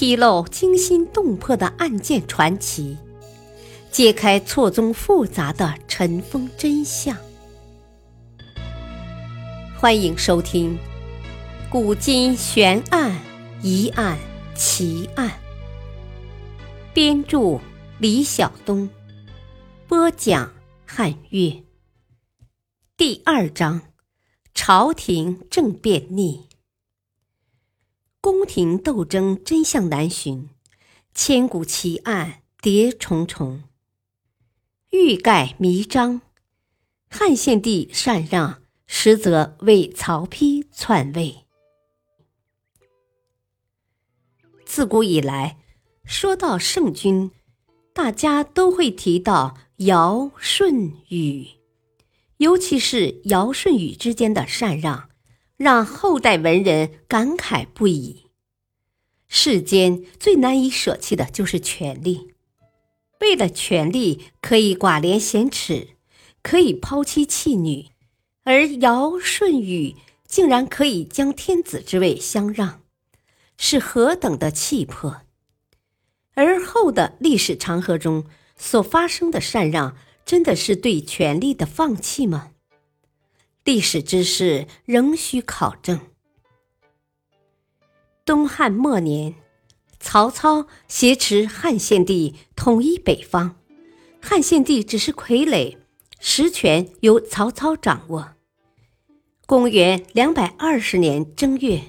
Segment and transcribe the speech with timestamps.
[0.00, 2.96] 披露惊心动魄的案件传奇，
[3.90, 7.16] 揭开错综复杂的尘封真相。
[9.76, 10.76] 欢迎收听
[11.68, 13.20] 《古今悬案、
[13.60, 14.16] 疑案、
[14.54, 15.28] 奇案》，
[16.94, 17.58] 编著
[17.98, 18.88] 李晓东，
[19.88, 20.52] 播讲
[20.86, 21.64] 汉月。
[22.96, 23.82] 第二章：
[24.54, 26.47] 朝廷政变逆。
[28.30, 30.50] 宫廷斗争真相难寻，
[31.14, 33.62] 千古奇案叠重重。
[34.90, 36.20] 欲盖弥彰，
[37.08, 41.46] 汉献帝禅让，实则为曹丕篡位。
[44.66, 45.56] 自古以来，
[46.04, 47.30] 说到圣君，
[47.94, 51.46] 大家都会提到尧、舜、禹，
[52.36, 55.07] 尤其是尧、舜、禹之间的禅让。
[55.58, 58.30] 让后代文人感慨不已。
[59.28, 62.32] 世间最难以舍弃的就是权力，
[63.20, 65.88] 为了权力可以寡廉鲜耻，
[66.42, 67.88] 可以抛妻弃女，
[68.44, 72.80] 而尧舜禹竟然可以将天子之位相让，
[73.58, 75.22] 是何等的气魄！
[76.34, 78.24] 而后的历史长河中
[78.56, 82.52] 所发生的禅让，真的是对权力的放弃吗？
[83.68, 86.00] 历史知识仍需考证。
[88.24, 89.34] 东汉末年，
[90.00, 93.56] 曹操挟持汉献帝统一北方，
[94.22, 95.76] 汉献帝只是傀儡，
[96.18, 98.36] 实权由曹操掌握。
[99.44, 101.82] 公元两百二十年正月，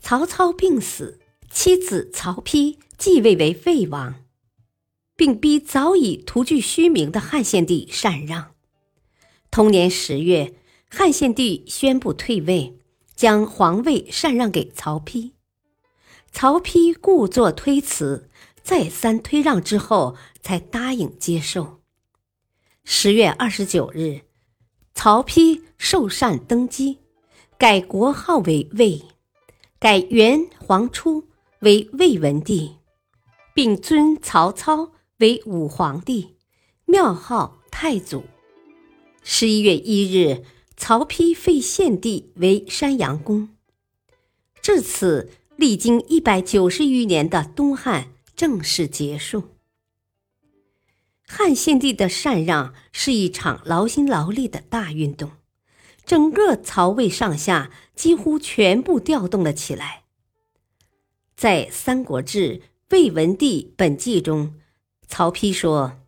[0.00, 1.18] 曹操病死，
[1.50, 4.14] 妻子曹丕继位为魏王，
[5.16, 8.52] 并逼早已徒具虚名的汉献帝禅让。
[9.50, 10.54] 同年十月。
[10.92, 12.76] 汉献帝宣布退位，
[13.14, 15.30] 将皇位禅让给曹丕。
[16.32, 18.28] 曹丕故作推辞，
[18.64, 21.80] 再三推让之后，才答应接受。
[22.82, 24.22] 十月二十九日，
[24.92, 26.98] 曹丕受禅登基，
[27.56, 29.00] 改国号为魏，
[29.78, 31.28] 改元皇初
[31.60, 32.78] 为魏文帝，
[33.54, 36.34] 并尊曹操为武皇帝，
[36.84, 38.24] 庙号太祖。
[39.22, 40.42] 十一月一日。
[40.80, 43.50] 曹丕废献帝为山阳公，
[44.62, 49.50] 至此，历经一百九十余年的东汉正式结束。
[51.28, 55.32] 汉献帝的禅让是一场劳心劳力的大运动，
[56.06, 60.04] 整个曹魏上下几乎全部调动了起来。
[61.36, 62.58] 在《三国志·
[62.88, 64.54] 魏文帝本纪》中，
[65.06, 66.00] 曹丕说：“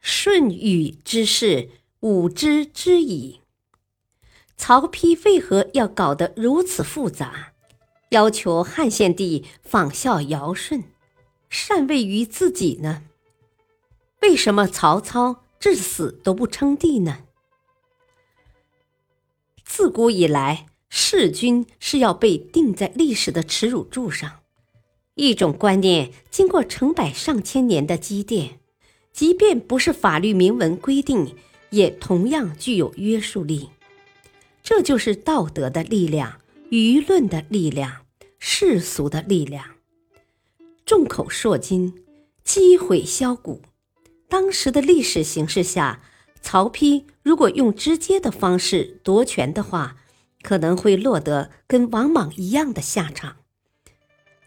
[0.00, 3.40] 舜禹之事，吾知之矣。”
[4.56, 7.52] 曹丕为何要搞得如此复杂，
[8.10, 10.84] 要求汉献帝仿效尧舜，
[11.50, 13.02] 禅位于自己呢？
[14.22, 17.24] 为什么曹操至死都不称帝呢？
[19.64, 24.40] 自古以来，弑君是要被钉在历史的耻辱柱上，
[25.14, 28.60] 一种观念经过成百上千年的积淀，
[29.12, 31.34] 即便不是法律明文规定，
[31.70, 33.70] 也同样具有约束力。
[34.64, 38.06] 这就是道德的力量、舆论的力量、
[38.38, 39.62] 世俗的力量。
[40.86, 42.02] 众口铄金，
[42.42, 43.60] 积毁销骨。
[44.26, 46.00] 当时的历史形势下，
[46.40, 49.98] 曹丕如果用直接的方式夺权的话，
[50.40, 53.36] 可能会落得跟王莽一样的下场。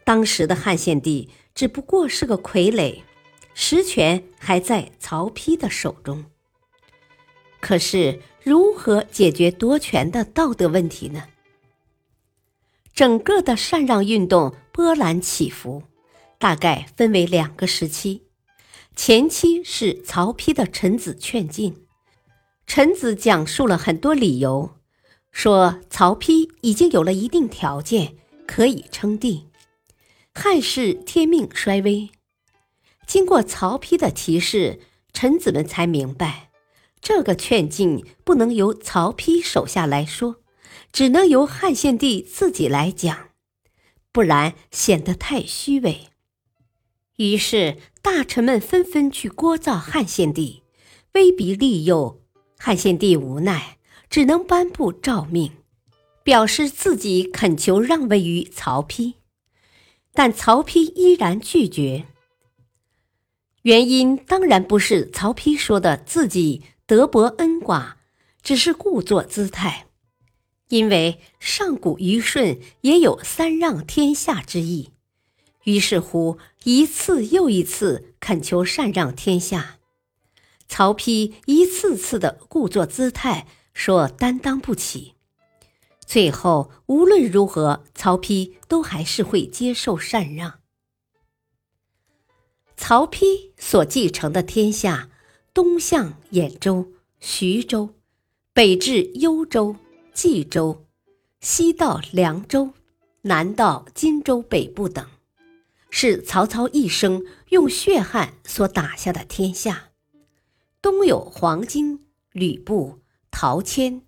[0.02, 3.02] 当时的汉献帝只不过是个傀儡，
[3.54, 6.24] 实权还在曹丕的手中。
[7.60, 11.24] 可是，如何解决夺权的道德问题呢？
[12.94, 15.82] 整个的禅让运动波澜起伏，
[16.38, 18.22] 大概分为两个时期。
[18.96, 21.84] 前期是曹丕的臣子劝进，
[22.66, 24.76] 臣子讲述了很多理由，
[25.30, 28.16] 说曹丕已经有了一定条件，
[28.46, 29.48] 可以称帝。
[30.34, 32.08] 汉室天命衰微，
[33.06, 34.80] 经过曹丕的提示，
[35.12, 36.47] 臣子们才明白。
[37.00, 40.42] 这个劝进不能由曹丕手下来说，
[40.92, 43.30] 只能由汉献帝自己来讲，
[44.12, 46.08] 不然显得太虚伪。
[47.16, 50.62] 于是大臣们纷纷去聒噪汉献帝，
[51.14, 52.22] 威逼利诱。
[52.58, 53.78] 汉献帝无奈，
[54.10, 55.52] 只能颁布诏命，
[56.24, 59.14] 表示自己恳求让位于曹丕。
[60.12, 62.06] 但曹丕依然拒绝。
[63.62, 66.62] 原因当然不是曹丕说的自己。
[66.88, 67.96] 德薄恩寡，
[68.42, 69.88] 只是故作姿态，
[70.68, 74.92] 因为上古虞舜也有三让天下之意。
[75.64, 79.76] 于是乎，一次又一次恳求禅让天下。
[80.66, 85.12] 曹丕一次次的故作姿态，说担当不起。
[86.06, 90.60] 最后，无论如何，曹丕都还是会接受禅让。
[92.78, 95.10] 曹丕所继承的天下，
[95.58, 96.86] 东向兖州、
[97.18, 97.92] 徐州，
[98.52, 99.74] 北至幽州、
[100.14, 100.84] 冀州，
[101.40, 102.74] 西到凉州，
[103.22, 105.04] 南到荆州北部等。
[105.90, 109.88] 是曹操一生用血汗所打下的天下。
[110.80, 111.98] 东有黄巾、
[112.30, 113.00] 吕布、
[113.32, 114.02] 陶谦，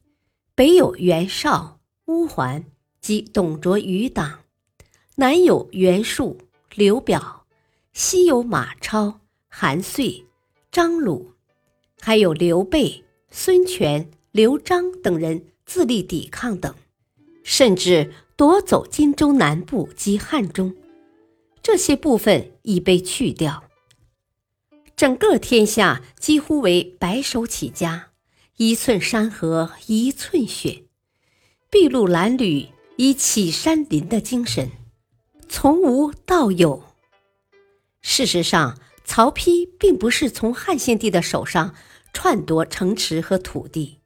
[0.54, 2.64] 北有袁绍、乌桓
[3.00, 4.44] 及董卓余党，
[5.16, 6.38] 南有袁术、
[6.76, 7.44] 刘表，
[7.92, 9.18] 西有马超、
[9.48, 10.24] 韩遂、
[10.70, 11.32] 张鲁，
[12.00, 16.74] 还有刘备、孙权、刘璋等人自立抵抗等，
[17.44, 20.74] 甚至夺走荆州南部及汉中。
[21.62, 23.64] 这些部分已被去掉，
[24.96, 28.08] 整个天下几乎为白手起家，
[28.56, 30.84] 一寸山河一寸血，
[31.70, 34.70] 筚路蓝缕以启山林的精神，
[35.48, 36.82] 从无到有。
[38.00, 41.74] 事实上，曹丕并不是从汉献帝的手上
[42.12, 44.00] 篡夺城池和土地，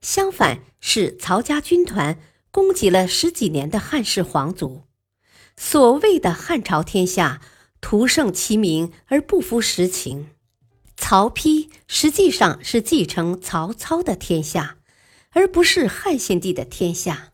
[0.00, 2.18] 相反是曹家军团
[2.50, 4.82] 攻击了十几年的汉室皇族。
[5.56, 7.40] 所谓的汉朝天下，
[7.80, 10.30] 徒胜其名而不服实情。
[10.96, 14.78] 曹丕实际上是继承曹操的天下，
[15.30, 17.32] 而不是汉献帝的天下。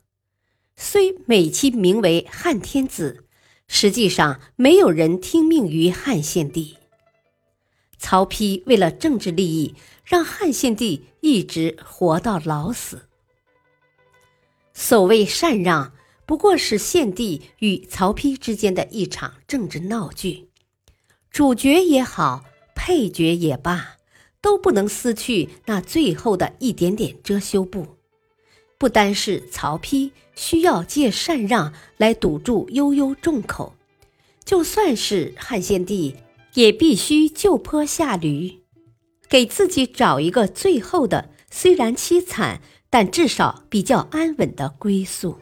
[0.76, 3.24] 虽美其名为汉天子，
[3.68, 6.78] 实际上没有人听命于汉献帝。
[8.00, 13.02] 曹丕为了政治利益，让汉献帝一直活到老死。
[14.74, 15.92] 所谓禅让。
[16.26, 20.46] 不过是献帝与曹丕之间的一场政治闹剧，
[21.32, 23.96] 主角也好，配角也罢，
[24.40, 27.96] 都不能撕去那最后的一点点遮羞布。
[28.78, 33.74] 不单是曹丕需要借禅让来堵住悠悠众口，
[34.44, 36.14] 就算是汉献帝，
[36.54, 38.62] 也必须就坡下驴，
[39.28, 45.38] 给自己找一个最后的虽然凄惨，但至少比较安稳的归宿。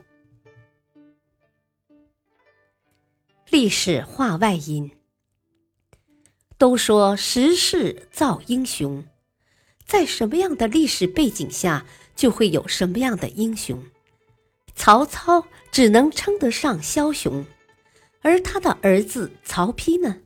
[3.50, 4.90] 历史话外音：
[6.58, 9.04] 都说时势造英雄，
[9.86, 13.82] 在什么样的历史背景下，就会有什么样的英雄。
[14.74, 17.46] 曹操只能称得上枭雄，
[18.20, 20.18] 而他的儿子曹丕呢，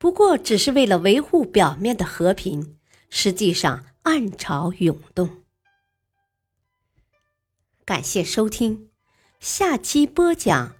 [0.00, 2.78] 不过只是为了维护表面的和平，
[3.10, 5.42] 实际上暗潮涌动。
[7.84, 8.88] 感谢收听，
[9.40, 10.74] 下期播讲。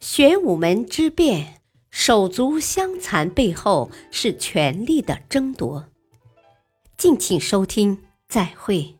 [0.00, 5.90] 玄武门之变，手足相残背后是权力的争夺。
[6.96, 8.96] 敬请收听，再会。